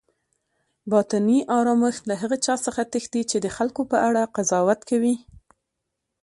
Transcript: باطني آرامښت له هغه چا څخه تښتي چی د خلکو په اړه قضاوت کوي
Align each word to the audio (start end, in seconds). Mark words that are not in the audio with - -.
باطني 0.91 1.37
آرامښت 1.57 2.03
له 2.09 2.15
هغه 2.21 2.37
چا 2.45 2.55
څخه 2.65 2.81
تښتي 2.93 3.21
چی 3.29 3.37
د 3.41 3.47
خلکو 3.55 3.81
په 3.91 3.97
اړه 4.07 4.21
قضاوت 4.35 4.79
کوي 4.89 5.15